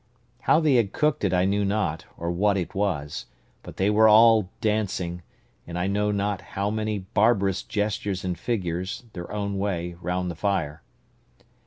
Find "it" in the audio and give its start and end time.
1.23-1.31, 2.57-2.73